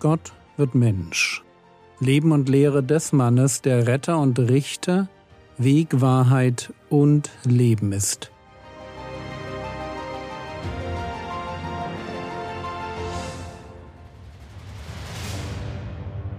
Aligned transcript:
Gott 0.00 0.32
wird 0.56 0.74
Mensch. 0.74 1.44
Leben 2.00 2.32
und 2.32 2.48
Lehre 2.48 2.82
des 2.82 3.12
Mannes, 3.12 3.60
der 3.60 3.86
Retter 3.86 4.18
und 4.18 4.38
Richter, 4.38 5.10
Weg, 5.58 6.00
Wahrheit 6.00 6.72
und 6.88 7.30
Leben 7.44 7.92
ist. 7.92 8.32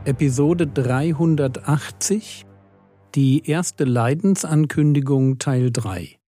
Episode 0.05 0.65
380 0.65 2.47
Die 3.13 3.47
erste 3.47 3.83
Leidensankündigung 3.83 5.37
Teil 5.37 5.69
3 5.71 6.20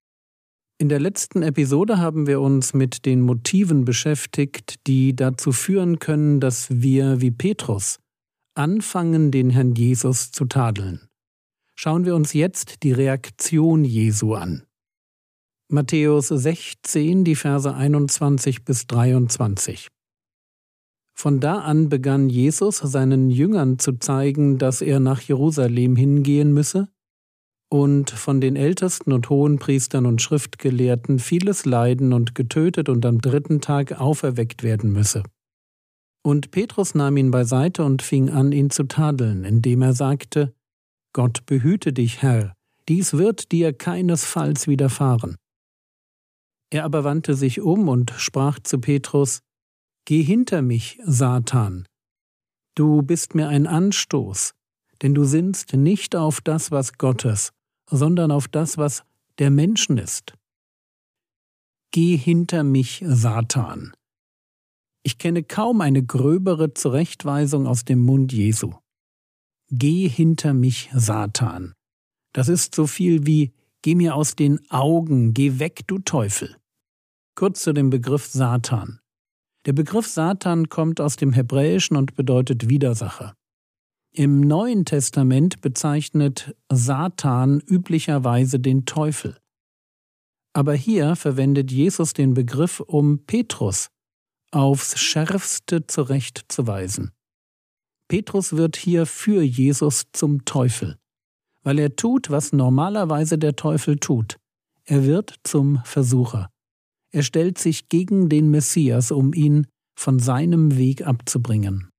in 0.83 0.89
der 0.89 0.99
letzten 0.99 1.43
Episode 1.43 1.97
haben 1.97 2.27
wir 2.27 2.41
uns 2.41 2.73
mit 2.73 3.05
den 3.05 3.21
Motiven 3.21 3.85
beschäftigt, 3.85 4.85
die 4.85 5.15
dazu 5.15 5.53
führen 5.53 5.99
können, 5.99 6.41
dass 6.41 6.67
wir, 6.69 7.21
wie 7.21 7.31
Petrus, 7.31 7.99
anfangen, 8.53 9.31
den 9.31 9.49
Herrn 9.49 9.75
Jesus 9.75 10.33
zu 10.33 10.43
tadeln. 10.43 11.07
Schauen 11.73 12.03
wir 12.03 12.15
uns 12.15 12.33
jetzt 12.33 12.83
die 12.83 12.91
Reaktion 12.91 13.85
Jesu 13.85 14.33
an. 14.33 14.63
Matthäus 15.69 16.27
16, 16.27 17.23
die 17.23 17.35
Verse 17.35 17.73
21 17.73 18.65
bis 18.65 18.85
23. 18.85 19.87
Von 21.13 21.39
da 21.39 21.59
an 21.59 21.87
begann 21.87 22.27
Jesus 22.27 22.79
seinen 22.79 23.29
Jüngern 23.29 23.79
zu 23.79 23.93
zeigen, 23.93 24.57
dass 24.57 24.81
er 24.81 24.99
nach 24.99 25.21
Jerusalem 25.21 25.95
hingehen 25.95 26.53
müsse 26.53 26.89
und 27.73 28.11
von 28.11 28.39
den 28.39 28.55
Ältesten 28.55 29.11
und 29.11 29.31
Hohenpriestern 29.31 30.05
und 30.05 30.21
Schriftgelehrten 30.21 31.17
vieles 31.17 31.65
leiden 31.65 32.13
und 32.13 32.35
getötet 32.35 32.87
und 32.87 33.03
am 33.03 33.19
dritten 33.19 33.61
Tag 33.61 33.99
auferweckt 33.99 34.61
werden 34.61 34.91
müsse. 34.91 35.23
Und 36.23 36.51
Petrus 36.51 36.93
nahm 36.93 37.17
ihn 37.17 37.31
beiseite 37.31 37.83
und 37.83 38.03
fing 38.03 38.29
an, 38.29 38.51
ihn 38.51 38.69
zu 38.69 38.83
tadeln, 38.83 39.43
indem 39.43 39.81
er 39.81 39.93
sagte, 39.93 40.53
Gott 41.13 41.47
behüte 41.47 41.93
dich, 41.93 42.21
Herr, 42.21 42.53
dies 42.89 43.13
wird 43.13 43.51
dir 43.51 43.73
keinesfalls 43.73 44.67
widerfahren. 44.67 45.35
Er 46.69 46.83
aber 46.83 47.03
wandte 47.03 47.33
sich 47.33 47.59
um 47.59 47.87
und 47.87 48.13
sprach 48.17 48.59
zu 48.59 48.77
Petrus, 48.77 49.39
Geh 50.05 50.21
hinter 50.21 50.61
mich, 50.61 50.99
Satan. 51.05 51.87
Du 52.75 53.01
bist 53.01 53.33
mir 53.33 53.47
ein 53.47 53.65
Anstoß, 53.65 54.53
denn 55.01 55.15
du 55.15 55.23
sinnst 55.23 55.73
nicht 55.73 56.15
auf 56.15 56.39
das, 56.39 56.69
was 56.69 56.99
Gottes, 56.99 57.51
sondern 57.93 58.31
auf 58.31 58.47
das, 58.47 58.77
was 58.77 59.03
der 59.39 59.51
Menschen 59.51 59.97
ist. 59.97 60.33
Geh 61.91 62.17
hinter 62.17 62.63
mich, 62.63 63.03
Satan. 63.05 63.93
Ich 65.03 65.17
kenne 65.17 65.43
kaum 65.43 65.81
eine 65.81 66.03
gröbere 66.03 66.73
Zurechtweisung 66.73 67.67
aus 67.67 67.85
dem 67.85 68.01
Mund 68.01 68.33
Jesu. 68.33 68.73
Geh 69.69 70.07
hinter 70.07 70.53
mich, 70.53 70.89
Satan. 70.93 71.73
Das 72.33 72.49
ist 72.49 72.73
so 72.73 72.87
viel 72.87 73.27
wie 73.27 73.53
Geh 73.83 73.95
mir 73.95 74.15
aus 74.15 74.37
den 74.37 74.61
Augen, 74.71 75.33
geh 75.33 75.59
weg, 75.59 75.81
du 75.87 75.99
Teufel. 75.99 76.55
Kurz 77.35 77.63
zu 77.63 77.73
dem 77.73 77.89
Begriff 77.89 78.25
Satan. 78.25 79.01
Der 79.65 79.73
Begriff 79.73 80.07
Satan 80.07 80.69
kommt 80.69 81.01
aus 81.01 81.17
dem 81.17 81.33
Hebräischen 81.33 81.97
und 81.97 82.15
bedeutet 82.15 82.69
Widersacher. 82.69 83.35
Im 84.15 84.41
Neuen 84.41 84.85
Testament 84.85 85.61
bezeichnet 85.61 86.55
Satan 86.71 87.59
üblicherweise 87.61 88.59
den 88.59 88.85
Teufel. 88.85 89.39
Aber 90.53 90.75
hier 90.75 91.15
verwendet 91.15 91.71
Jesus 91.71 92.13
den 92.13 92.35
Begriff, 92.35 92.79
um 92.79 93.25
Petrus 93.25 93.89
aufs 94.51 94.99
schärfste 94.99 95.87
zurechtzuweisen. 95.87 97.11
Petrus 98.07 98.53
wird 98.53 98.75
hier 98.75 99.07
für 99.07 99.41
Jesus 99.41 100.03
zum 100.11 100.45
Teufel, 100.45 100.99
weil 101.63 101.79
er 101.79 101.95
tut, 101.95 102.29
was 102.29 102.53
normalerweise 102.53 103.39
der 103.39 103.55
Teufel 103.55 103.97
tut. 103.97 104.37
Er 104.85 105.05
wird 105.05 105.39
zum 105.41 105.81
Versucher. 105.85 106.51
Er 107.11 107.23
stellt 107.23 107.57
sich 107.57 107.89
gegen 107.89 108.29
den 108.29 108.51
Messias, 108.51 109.09
um 109.09 109.33
ihn 109.33 109.65
von 109.97 110.19
seinem 110.19 110.77
Weg 110.77 111.07
abzubringen. 111.07 111.89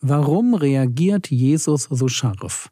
Warum 0.00 0.54
reagiert 0.54 1.30
Jesus 1.30 1.84
so 1.84 2.08
scharf? 2.08 2.70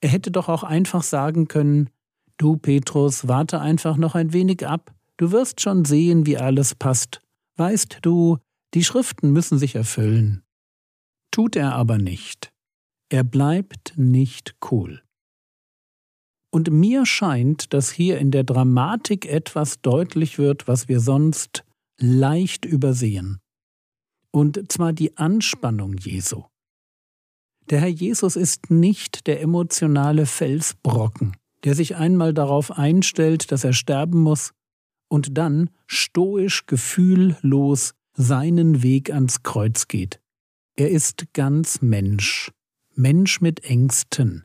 Er 0.00 0.10
hätte 0.10 0.30
doch 0.30 0.48
auch 0.48 0.62
einfach 0.62 1.02
sagen 1.02 1.48
können, 1.48 1.90
Du, 2.38 2.58
Petrus, 2.58 3.28
warte 3.28 3.60
einfach 3.60 3.96
noch 3.96 4.14
ein 4.14 4.32
wenig 4.32 4.66
ab, 4.66 4.94
du 5.16 5.32
wirst 5.32 5.60
schon 5.60 5.84
sehen, 5.84 6.26
wie 6.26 6.36
alles 6.36 6.74
passt. 6.74 7.22
Weißt 7.56 8.00
du, 8.02 8.38
die 8.74 8.84
Schriften 8.84 9.32
müssen 9.32 9.58
sich 9.58 9.74
erfüllen. 9.74 10.42
Tut 11.30 11.56
er 11.56 11.74
aber 11.74 11.96
nicht. 11.96 12.52
Er 13.08 13.24
bleibt 13.24 13.94
nicht 13.96 14.56
cool. 14.70 15.02
Und 16.50 16.70
mir 16.70 17.06
scheint, 17.06 17.72
dass 17.72 17.90
hier 17.90 18.18
in 18.18 18.30
der 18.30 18.44
Dramatik 18.44 19.26
etwas 19.26 19.80
deutlich 19.80 20.38
wird, 20.38 20.68
was 20.68 20.88
wir 20.88 21.00
sonst 21.00 21.64
leicht 21.98 22.64
übersehen. 22.64 23.38
Und 24.30 24.70
zwar 24.70 24.92
die 24.92 25.16
Anspannung 25.16 25.96
Jesu. 25.96 26.44
Der 27.68 27.80
Herr 27.80 27.88
Jesus 27.88 28.36
ist 28.36 28.70
nicht 28.70 29.26
der 29.26 29.40
emotionale 29.40 30.26
Felsbrocken, 30.26 31.36
der 31.64 31.74
sich 31.74 31.96
einmal 31.96 32.32
darauf 32.32 32.70
einstellt, 32.70 33.50
dass 33.50 33.64
er 33.64 33.72
sterben 33.72 34.20
muss 34.20 34.52
und 35.08 35.36
dann 35.36 35.70
stoisch 35.88 36.66
gefühllos 36.66 37.94
seinen 38.14 38.84
Weg 38.84 39.12
ans 39.12 39.42
Kreuz 39.42 39.88
geht. 39.88 40.20
Er 40.76 40.90
ist 40.90 41.32
ganz 41.32 41.82
Mensch, 41.82 42.52
Mensch 42.94 43.40
mit 43.40 43.64
Ängsten. 43.64 44.44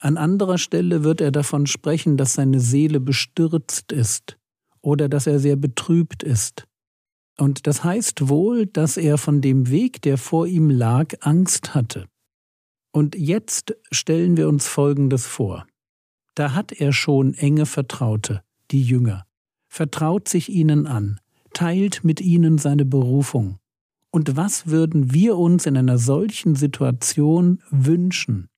An 0.00 0.16
anderer 0.16 0.56
Stelle 0.56 1.04
wird 1.04 1.20
er 1.20 1.32
davon 1.32 1.66
sprechen, 1.66 2.16
dass 2.16 2.34
seine 2.34 2.60
Seele 2.60 3.00
bestürzt 3.00 3.92
ist 3.92 4.38
oder 4.80 5.10
dass 5.10 5.26
er 5.26 5.38
sehr 5.38 5.56
betrübt 5.56 6.22
ist. 6.22 6.66
Und 7.36 7.66
das 7.66 7.84
heißt 7.84 8.28
wohl, 8.28 8.66
dass 8.66 8.96
er 8.96 9.18
von 9.18 9.42
dem 9.42 9.68
Weg, 9.68 10.00
der 10.02 10.16
vor 10.16 10.46
ihm 10.46 10.70
lag, 10.70 11.14
Angst 11.20 11.74
hatte. 11.74 12.06
Und 12.98 13.14
jetzt 13.14 13.76
stellen 13.92 14.36
wir 14.36 14.48
uns 14.48 14.66
Folgendes 14.66 15.24
vor. 15.24 15.68
Da 16.34 16.52
hat 16.52 16.72
er 16.72 16.92
schon 16.92 17.32
enge 17.32 17.64
Vertraute, 17.64 18.42
die 18.72 18.82
Jünger, 18.82 19.24
vertraut 19.68 20.26
sich 20.26 20.48
ihnen 20.48 20.88
an, 20.88 21.20
teilt 21.54 22.02
mit 22.02 22.20
ihnen 22.20 22.58
seine 22.58 22.84
Berufung. 22.84 23.60
Und 24.10 24.36
was 24.36 24.66
würden 24.66 25.14
wir 25.14 25.36
uns 25.36 25.64
in 25.66 25.76
einer 25.76 25.96
solchen 25.96 26.56
Situation 26.56 27.62
wünschen? 27.70 28.48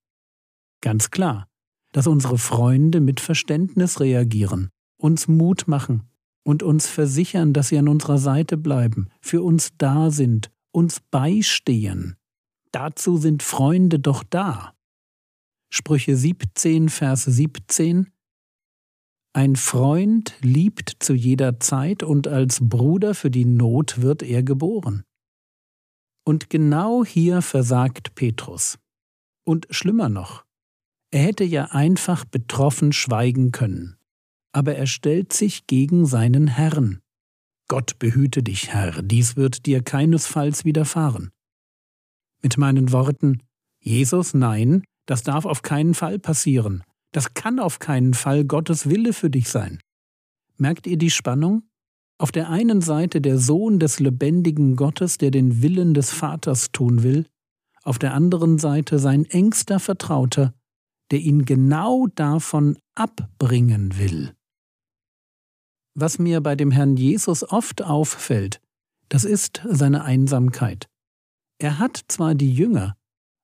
Ganz 0.81 1.11
klar, 1.11 1.47
dass 1.93 2.07
unsere 2.07 2.39
Freunde 2.39 3.01
mit 3.01 3.21
Verständnis 3.21 4.01
reagieren, 4.01 4.71
uns 4.97 5.29
Mut 5.29 5.69
machen 5.69 6.05
und 6.45 6.63
uns 6.63 6.87
versichern, 6.87 7.53
dass 7.53 7.69
sie 7.69 7.77
an 7.77 7.89
unserer 7.89 8.17
Seite 8.17 8.57
bleiben, 8.57 9.11
für 9.21 9.43
uns 9.43 9.73
da 9.77 10.11
sind, 10.11 10.51
uns 10.73 11.01
beistehen. 11.11 12.17
Dazu 12.73 13.17
sind 13.17 13.43
Freunde 13.43 13.99
doch 13.99 14.23
da. 14.23 14.75
Sprüche 15.73 16.17
17, 16.17 16.89
Vers 16.89 17.25
17 17.25 18.13
Ein 19.33 19.57
Freund 19.57 20.37
liebt 20.41 20.97
zu 21.01 21.15
jeder 21.15 21.59
Zeit 21.59 22.03
und 22.03 22.29
als 22.29 22.61
Bruder 22.61 23.15
für 23.15 23.31
die 23.31 23.45
Not 23.45 24.03
wird 24.03 24.23
er 24.23 24.45
geboren. 24.45 25.03
Und 26.25 26.49
genau 26.49 27.05
hier 27.05 27.43
versagt 27.43 28.15
Petrus. 28.15 28.79
Und 29.45 29.67
schlimmer 29.71 30.09
noch, 30.09 30.45
er 31.11 31.23
hätte 31.23 31.45
ja 31.45 31.67
einfach 31.67 32.25
betroffen 32.25 32.93
schweigen 32.93 33.51
können, 33.51 33.97
aber 34.53 34.77
er 34.77 34.87
stellt 34.87 35.33
sich 35.33 35.67
gegen 35.67 36.07
seinen 36.07 36.47
Herrn. 36.47 37.01
Gott 37.69 37.99
behüte 37.99 38.45
dich, 38.45 38.73
Herr, 38.73 39.03
dies 39.03 39.35
wird 39.35 39.67
dir 39.67 39.83
keinesfalls 39.83 40.65
widerfahren 40.65 41.33
mit 42.43 42.57
meinen 42.57 42.93
Worten 42.93 43.41
Jesus, 43.83 44.35
nein, 44.35 44.85
das 45.07 45.23
darf 45.23 45.47
auf 45.47 45.63
keinen 45.63 45.95
Fall 45.95 46.19
passieren. 46.19 46.85
Das 47.13 47.35
kann 47.35 47.59
auf 47.59 47.79
keinen 47.79 48.15
Fall 48.15 48.45
Gottes 48.45 48.89
Wille 48.89 49.13
für 49.13 49.31
dich 49.31 49.49
sein. 49.49 49.81
Merkt 50.59 50.87
ihr 50.87 50.99
die 50.99 51.11
Spannung? 51.11 51.63
Auf 52.19 52.31
der 52.31 52.51
einen 52.51 52.83
Seite 52.83 53.23
der 53.23 53.39
Sohn 53.39 53.79
des 53.79 53.99
lebendigen 53.99 54.77
Gottes, 54.77 55.17
der 55.17 55.31
den 55.31 55.63
Willen 55.63 55.95
des 55.95 56.11
Vaters 56.11 56.71
tun 56.71 57.03
will, 57.03 57.27
auf 57.83 57.99
der 57.99 58.13
anderen 58.13 58.59
Seite 58.59 58.99
sein 58.99 59.25
engster 59.25 59.81
Vertrauter, 59.81 60.53
der 61.11 61.21
ihn 61.21 61.47
genau 61.47 62.07
davon 62.09 62.79
abbringen 62.95 63.99
will. 63.99 64.35
Was 65.95 66.19
mir 66.19 66.43
bei 66.43 66.55
dem 66.55 66.71
Herrn 66.71 66.97
Jesus 66.97 67.43
oft 67.43 67.83
auffällt, 67.83 68.61
das 69.09 69.25
ist 69.25 69.63
seine 69.69 70.05
Einsamkeit. 70.05 70.90
Er 71.61 71.79
hat 71.79 72.01
zwar 72.09 72.35
die 72.35 72.53
Jünger, 72.53 72.97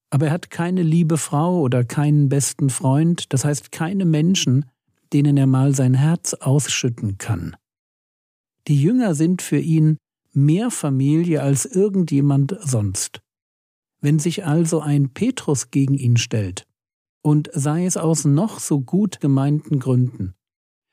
aber 0.09 0.27
er 0.27 0.33
hat 0.33 0.49
keine 0.49 0.83
liebe 0.83 1.19
Frau 1.19 1.61
oder 1.61 1.85
keinen 1.85 2.31
besten 2.31 2.71
Freund, 2.71 3.31
das 3.35 3.45
heißt 3.45 3.73
keine 3.73 4.07
Menschen, 4.07 4.65
denen 5.13 5.37
er 5.37 5.47
mal 5.47 5.75
sein 5.75 5.93
Herz 5.93 6.33
ausschütten 6.33 7.19
kann. 7.19 7.57
Die 8.69 8.81
Jünger 8.81 9.15
sind 9.15 9.43
für 9.43 9.59
ihn 9.59 9.99
mehr 10.33 10.71
Familie 10.71 11.43
als 11.43 11.67
irgendjemand 11.67 12.57
sonst. 12.63 13.21
Wenn 14.01 14.19
sich 14.19 14.47
also 14.47 14.81
ein 14.81 15.11
Petrus 15.11 15.71
gegen 15.71 15.95
ihn 15.95 16.17
stellt, 16.17 16.67
und 17.21 17.51
sei 17.53 17.85
es 17.85 17.99
aus 17.99 18.25
noch 18.25 18.61
so 18.61 18.81
gut 18.81 19.21
gemeinten 19.21 19.79
Gründen, 19.79 20.35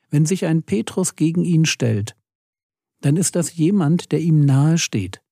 wenn 0.09 0.25
sich 0.25 0.45
ein 0.45 0.63
Petrus 0.63 1.15
gegen 1.15 1.45
ihn 1.45 1.65
stellt, 1.65 2.17
dann 2.99 3.15
ist 3.15 3.37
das 3.37 3.55
jemand, 3.55 4.11
der 4.11 4.19
ihm 4.19 4.41
nahe 4.41 4.77
steht. 4.77 5.22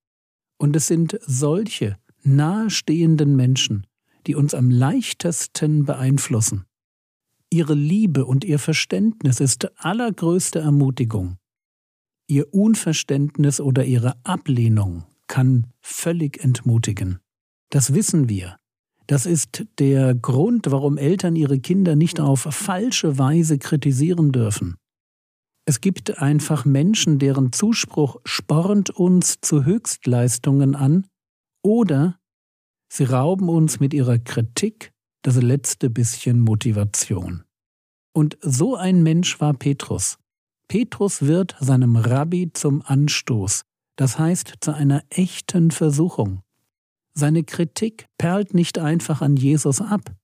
Und 0.61 0.75
es 0.75 0.85
sind 0.85 1.17
solche 1.25 1.97
nahestehenden 2.21 3.35
Menschen, 3.35 3.87
die 4.27 4.35
uns 4.35 4.53
am 4.53 4.69
leichtesten 4.69 5.85
beeinflussen. 5.85 6.65
Ihre 7.49 7.73
Liebe 7.73 8.25
und 8.25 8.45
ihr 8.45 8.59
Verständnis 8.59 9.39
ist 9.39 9.71
allergrößte 9.83 10.59
Ermutigung. 10.59 11.37
Ihr 12.27 12.53
Unverständnis 12.53 13.59
oder 13.59 13.85
ihre 13.85 14.23
Ablehnung 14.23 15.05
kann 15.25 15.65
völlig 15.79 16.43
entmutigen. 16.43 17.21
Das 17.71 17.95
wissen 17.95 18.29
wir. 18.29 18.57
Das 19.07 19.25
ist 19.25 19.65
der 19.79 20.13
Grund, 20.13 20.69
warum 20.69 20.99
Eltern 20.99 21.35
ihre 21.35 21.59
Kinder 21.59 21.95
nicht 21.95 22.19
auf 22.19 22.41
falsche 22.41 23.17
Weise 23.17 23.57
kritisieren 23.57 24.31
dürfen. 24.31 24.75
Es 25.65 25.81
gibt 25.81 26.17
einfach 26.19 26.65
Menschen, 26.65 27.19
deren 27.19 27.53
Zuspruch 27.53 28.17
spornt 28.25 28.89
uns 28.89 29.39
zu 29.41 29.63
Höchstleistungen 29.63 30.75
an, 30.75 31.07
oder 31.63 32.19
sie 32.89 33.03
rauben 33.03 33.47
uns 33.47 33.79
mit 33.79 33.93
ihrer 33.93 34.17
Kritik 34.17 34.91
das 35.21 35.35
letzte 35.35 35.89
bisschen 35.89 36.39
Motivation. 36.39 37.43
Und 38.13 38.37
so 38.41 38.75
ein 38.75 39.03
Mensch 39.03 39.39
war 39.39 39.53
Petrus. 39.53 40.17
Petrus 40.67 41.21
wird 41.21 41.55
seinem 41.59 41.95
Rabbi 41.95 42.51
zum 42.53 42.81
Anstoß, 42.81 43.63
das 43.97 44.17
heißt 44.17 44.55
zu 44.61 44.73
einer 44.73 45.03
echten 45.09 45.69
Versuchung. 45.69 46.41
Seine 47.13 47.43
Kritik 47.43 48.07
perlt 48.17 48.53
nicht 48.53 48.79
einfach 48.79 49.21
an 49.21 49.35
Jesus 49.35 49.81
ab, 49.81 50.15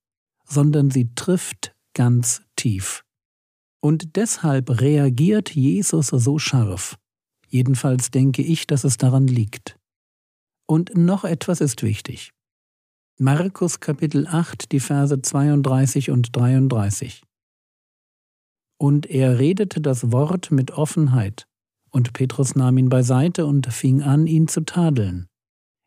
sondern 0.46 0.90
sie 0.90 1.14
trifft 1.16 1.76
ganz 1.94 2.42
tief. 2.56 3.04
Und 3.88 4.18
deshalb 4.18 4.82
reagiert 4.82 5.56
Jesus 5.56 6.08
so 6.08 6.40
scharf. 6.40 6.98
Jedenfalls 7.48 8.12
denke 8.12 8.42
ich, 8.42 8.68
dass 8.68 8.84
es 8.84 8.98
daran 8.98 9.28
liegt. 9.28 9.80
Und 10.66 10.98
noch 10.98 11.24
etwas 11.24 11.62
ist 11.62 11.84
wichtig. 11.84 12.34
Markus 13.18 13.80
Kapitel 13.80 14.28
8, 14.28 14.74
die 14.74 14.82
Verse 14.82 15.22
32 15.22 16.12
und 16.12 16.36
33. 16.36 17.24
Und 18.78 19.06
er 19.06 19.40
redete 19.40 19.80
das 19.80 20.12
Wort 20.12 20.52
mit 20.52 20.72
Offenheit, 20.72 21.48
und 21.90 22.12
Petrus 22.12 22.56
nahm 22.56 22.78
ihn 22.78 22.90
beiseite 22.90 23.46
und 23.46 23.68
fing 23.68 24.02
an, 24.02 24.28
ihn 24.28 24.50
zu 24.50 24.66
tadeln. 24.66 25.30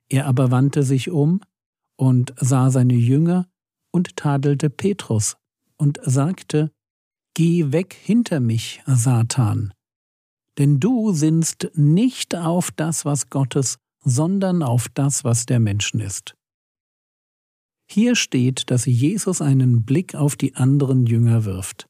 Er 0.09 0.27
aber 0.27 0.51
wandte 0.51 0.85
sich 0.85 1.11
um 1.11 1.43
und 1.97 2.33
sah 2.39 2.71
seine 2.71 2.95
Jünger 2.95 3.47
und 3.91 4.17
tadelte 4.17 4.71
Petrus 4.71 5.37
und 5.77 6.01
sagte, 6.03 6.73
Geh 7.35 7.73
weg 7.73 7.95
hinter 7.95 8.41
mich, 8.41 8.83
Satan, 8.87 9.73
denn 10.59 10.81
du 10.81 11.13
sinnst 11.13 11.71
nicht 11.75 12.35
auf 12.35 12.71
das, 12.71 13.05
was 13.05 13.31
Gottes, 13.31 13.79
sondern 14.05 14.63
auf 14.63 14.89
das, 14.93 15.25
was 15.25 15.47
der 15.47 15.61
Menschen 15.61 16.01
ist. 16.01 16.35
Hier 17.91 18.15
steht, 18.15 18.71
dass 18.71 18.87
Jesus 18.87 19.43
einen 19.43 19.85
Blick 19.85 20.15
auf 20.15 20.37
die 20.37 20.55
anderen 20.55 21.07
Jünger 21.07 21.45
wirft. 21.45 21.87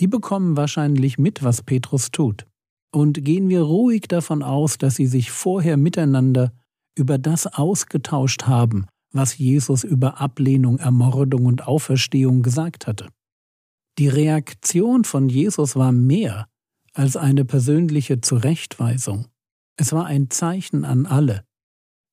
Die 0.00 0.08
bekommen 0.08 0.56
wahrscheinlich 0.56 1.18
mit, 1.18 1.42
was 1.42 1.62
Petrus 1.62 2.10
tut. 2.10 2.46
Und 2.92 3.24
gehen 3.24 3.48
wir 3.48 3.62
ruhig 3.62 4.02
davon 4.02 4.42
aus, 4.42 4.78
dass 4.78 4.96
sie 4.96 5.06
sich 5.06 5.30
vorher 5.30 5.76
miteinander 5.76 6.52
über 6.96 7.18
das 7.18 7.46
ausgetauscht 7.46 8.44
haben, 8.44 8.86
was 9.12 9.38
Jesus 9.38 9.84
über 9.84 10.20
Ablehnung, 10.20 10.78
Ermordung 10.78 11.46
und 11.46 11.66
Auferstehung 11.66 12.42
gesagt 12.42 12.86
hatte. 12.86 13.08
Die 13.98 14.08
Reaktion 14.08 15.04
von 15.04 15.28
Jesus 15.28 15.76
war 15.76 15.92
mehr 15.92 16.48
als 16.92 17.16
eine 17.16 17.44
persönliche 17.44 18.20
Zurechtweisung. 18.20 19.26
Es 19.76 19.92
war 19.92 20.06
ein 20.06 20.30
Zeichen 20.30 20.84
an 20.84 21.06
alle. 21.06 21.44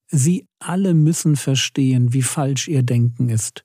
Sie 0.08 0.46
alle 0.60 0.94
müssen 0.94 1.36
verstehen, 1.36 2.14
wie 2.14 2.22
falsch 2.22 2.68
ihr 2.68 2.84
Denken 2.84 3.30
ist. 3.30 3.64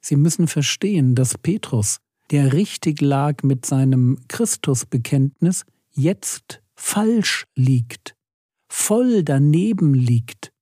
Sie 0.00 0.16
müssen 0.16 0.46
verstehen, 0.46 1.14
dass 1.14 1.38
Petrus 1.38 1.98
der 2.30 2.52
richtig 2.52 3.00
lag 3.00 3.42
mit 3.42 3.66
seinem 3.66 4.18
Christusbekenntnis, 4.28 5.64
jetzt 5.92 6.62
falsch 6.74 7.44
liegt, 7.54 8.16
voll 8.68 9.22
daneben 9.22 9.94
liegt. 9.94 10.52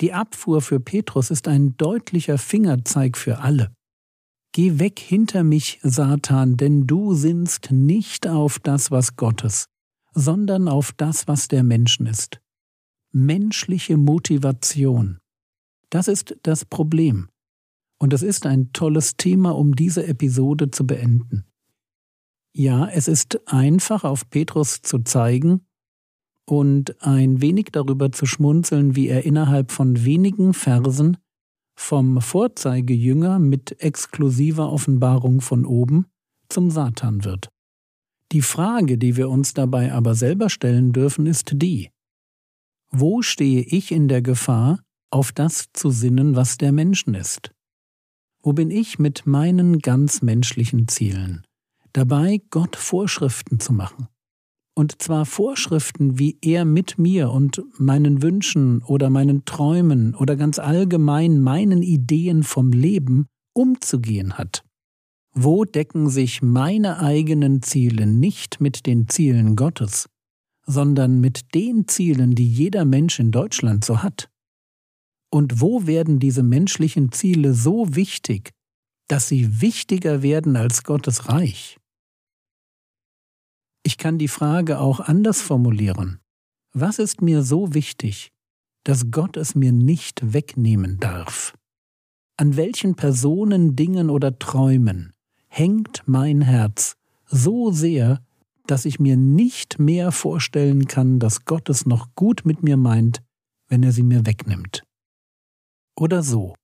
Die 0.00 0.12
Abfuhr 0.12 0.60
für 0.60 0.78
Petrus 0.78 1.30
ist 1.30 1.48
ein 1.48 1.76
deutlicher 1.76 2.38
Fingerzeig 2.38 3.16
für 3.16 3.38
alle. 3.38 3.74
Geh 4.56 4.78
weg 4.78 4.98
hinter 4.98 5.44
mich, 5.44 5.80
Satan, 5.82 6.56
denn 6.56 6.86
du 6.86 7.12
sinnst 7.12 7.72
nicht 7.72 8.26
auf 8.26 8.58
das, 8.58 8.90
was 8.90 9.14
Gottes, 9.16 9.68
sondern 10.14 10.66
auf 10.66 10.92
das, 10.96 11.28
was 11.28 11.48
der 11.48 11.62
Menschen 11.62 12.06
ist. 12.06 12.40
Menschliche 13.12 13.98
Motivation. 13.98 15.18
Das 15.90 16.08
ist 16.08 16.38
das 16.42 16.64
Problem. 16.64 17.28
Und 17.98 18.14
es 18.14 18.22
ist 18.22 18.46
ein 18.46 18.72
tolles 18.72 19.18
Thema, 19.18 19.50
um 19.54 19.76
diese 19.76 20.06
Episode 20.06 20.70
zu 20.70 20.86
beenden. 20.86 21.44
Ja, 22.54 22.88
es 22.88 23.08
ist 23.08 23.46
einfach 23.46 24.04
auf 24.04 24.30
Petrus 24.30 24.80
zu 24.80 25.00
zeigen 25.00 25.66
und 26.46 27.02
ein 27.02 27.42
wenig 27.42 27.72
darüber 27.72 28.10
zu 28.10 28.24
schmunzeln, 28.24 28.96
wie 28.96 29.08
er 29.08 29.26
innerhalb 29.26 29.70
von 29.70 30.02
wenigen 30.06 30.54
Versen 30.54 31.18
vom 31.76 32.20
Vorzeigejünger 32.20 33.38
mit 33.38 33.80
exklusiver 33.82 34.72
Offenbarung 34.72 35.40
von 35.40 35.64
oben 35.64 36.06
zum 36.48 36.70
Satan 36.70 37.24
wird. 37.24 37.48
Die 38.32 38.42
Frage, 38.42 38.98
die 38.98 39.16
wir 39.16 39.28
uns 39.28 39.54
dabei 39.54 39.92
aber 39.92 40.14
selber 40.14 40.50
stellen 40.50 40.92
dürfen, 40.92 41.26
ist 41.26 41.50
die, 41.54 41.90
wo 42.90 43.22
stehe 43.22 43.62
ich 43.62 43.92
in 43.92 44.08
der 44.08 44.22
Gefahr, 44.22 44.80
auf 45.10 45.32
das 45.32 45.66
zu 45.72 45.90
sinnen, 45.90 46.34
was 46.34 46.56
der 46.56 46.72
Menschen 46.72 47.14
ist? 47.14 47.52
Wo 48.42 48.52
bin 48.52 48.70
ich 48.70 48.98
mit 48.98 49.26
meinen 49.26 49.78
ganz 49.78 50.22
menschlichen 50.22 50.88
Zielen? 50.88 51.44
Dabei, 51.92 52.40
Gott 52.50 52.76
Vorschriften 52.76 53.60
zu 53.60 53.72
machen. 53.72 54.08
Und 54.78 55.00
zwar 55.00 55.24
Vorschriften, 55.24 56.18
wie 56.18 56.36
er 56.42 56.66
mit 56.66 56.98
mir 56.98 57.30
und 57.30 57.62
meinen 57.78 58.20
Wünschen 58.20 58.82
oder 58.82 59.08
meinen 59.08 59.46
Träumen 59.46 60.14
oder 60.14 60.36
ganz 60.36 60.58
allgemein 60.58 61.40
meinen 61.40 61.82
Ideen 61.82 62.42
vom 62.42 62.72
Leben 62.72 63.26
umzugehen 63.54 64.34
hat. 64.36 64.64
Wo 65.32 65.64
decken 65.64 66.10
sich 66.10 66.42
meine 66.42 66.98
eigenen 66.98 67.62
Ziele 67.62 68.06
nicht 68.06 68.60
mit 68.60 68.84
den 68.84 69.08
Zielen 69.08 69.56
Gottes, 69.56 70.10
sondern 70.66 71.20
mit 71.20 71.54
den 71.54 71.88
Zielen, 71.88 72.34
die 72.34 72.48
jeder 72.48 72.84
Mensch 72.84 73.18
in 73.18 73.30
Deutschland 73.30 73.82
so 73.82 74.02
hat? 74.02 74.28
Und 75.30 75.62
wo 75.62 75.86
werden 75.86 76.18
diese 76.18 76.42
menschlichen 76.42 77.12
Ziele 77.12 77.54
so 77.54 77.96
wichtig, 77.96 78.50
dass 79.08 79.28
sie 79.28 79.62
wichtiger 79.62 80.22
werden 80.22 80.54
als 80.56 80.84
Gottes 80.84 81.30
Reich? 81.30 81.78
Ich 83.86 83.98
kann 83.98 84.18
die 84.18 84.26
Frage 84.26 84.80
auch 84.80 84.98
anders 84.98 85.40
formulieren. 85.40 86.18
Was 86.72 86.98
ist 86.98 87.22
mir 87.22 87.44
so 87.44 87.72
wichtig, 87.72 88.32
dass 88.82 89.12
Gott 89.12 89.36
es 89.36 89.54
mir 89.54 89.70
nicht 89.70 90.32
wegnehmen 90.32 90.98
darf? 90.98 91.54
An 92.36 92.56
welchen 92.56 92.96
Personen, 92.96 93.76
Dingen 93.76 94.10
oder 94.10 94.40
Träumen 94.40 95.12
hängt 95.46 96.02
mein 96.06 96.40
Herz 96.40 96.96
so 97.26 97.70
sehr, 97.70 98.20
dass 98.66 98.86
ich 98.86 98.98
mir 98.98 99.16
nicht 99.16 99.78
mehr 99.78 100.10
vorstellen 100.10 100.88
kann, 100.88 101.20
dass 101.20 101.44
Gott 101.44 101.68
es 101.68 101.86
noch 101.86 102.16
gut 102.16 102.44
mit 102.44 102.64
mir 102.64 102.76
meint, 102.76 103.22
wenn 103.68 103.84
er 103.84 103.92
sie 103.92 104.02
mir 104.02 104.26
wegnimmt? 104.26 104.82
oder 105.98 106.22
so 106.22 106.54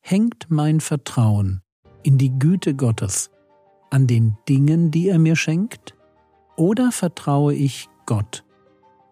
hängt 0.00 0.46
mein 0.48 0.80
Vertrauen 0.80 1.62
in 2.02 2.18
die 2.18 2.36
Güte 2.38 2.74
Gottes 2.74 3.30
an 3.90 4.06
den 4.06 4.36
Dingen, 4.48 4.90
die 4.90 5.08
er 5.08 5.18
mir 5.18 5.36
schenkt, 5.36 5.95
oder 6.56 6.92
vertraue 6.92 7.54
ich 7.54 7.88
Gott, 8.06 8.44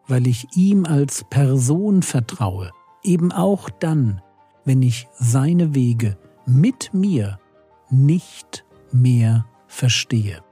weil 0.06 0.26
ich 0.26 0.48
ihm 0.56 0.84
als 0.86 1.24
Person 1.30 2.02
vertraue, 2.02 2.70
eben 3.02 3.32
auch 3.32 3.70
dann, 3.70 4.20
wenn 4.64 4.82
ich 4.82 5.08
seine 5.14 5.74
Wege 5.74 6.18
mit 6.46 6.92
mir 6.92 7.38
nicht 7.90 8.64
mehr 8.92 9.46
verstehe. 9.66 10.42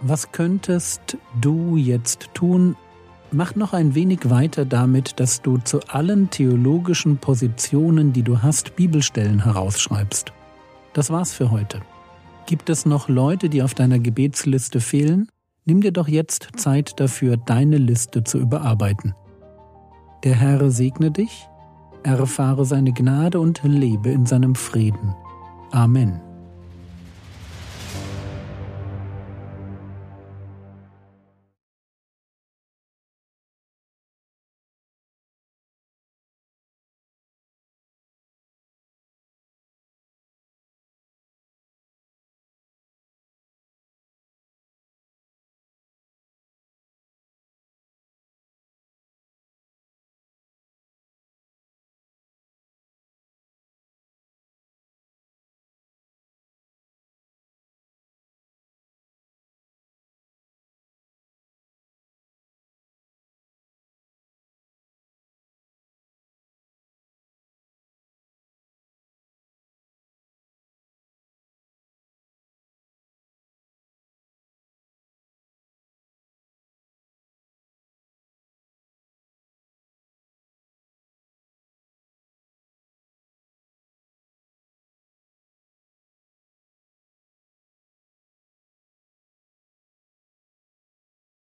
Was 0.00 0.30
könntest 0.30 1.18
du 1.40 1.76
jetzt 1.76 2.30
tun? 2.32 2.76
Mach 3.30 3.54
noch 3.54 3.74
ein 3.74 3.94
wenig 3.94 4.30
weiter 4.30 4.64
damit, 4.64 5.20
dass 5.20 5.42
du 5.42 5.58
zu 5.58 5.80
allen 5.88 6.30
theologischen 6.30 7.18
Positionen, 7.18 8.12
die 8.12 8.22
du 8.22 8.42
hast, 8.42 8.74
Bibelstellen 8.74 9.44
herausschreibst. 9.44 10.32
Das 10.94 11.10
war's 11.10 11.34
für 11.34 11.50
heute. 11.50 11.82
Gibt 12.46 12.70
es 12.70 12.86
noch 12.86 13.08
Leute, 13.08 13.50
die 13.50 13.62
auf 13.62 13.74
deiner 13.74 13.98
Gebetsliste 13.98 14.80
fehlen? 14.80 15.28
Nimm 15.66 15.82
dir 15.82 15.92
doch 15.92 16.08
jetzt 16.08 16.48
Zeit 16.56 16.98
dafür, 16.98 17.36
deine 17.36 17.76
Liste 17.76 18.24
zu 18.24 18.38
überarbeiten. 18.38 19.14
Der 20.24 20.34
Herr 20.34 20.70
segne 20.70 21.10
dich, 21.10 21.46
erfahre 22.02 22.64
seine 22.64 22.92
Gnade 22.92 23.38
und 23.38 23.60
lebe 23.62 24.08
in 24.08 24.24
seinem 24.24 24.54
Frieden. 24.54 25.14
Amen. 25.70 26.22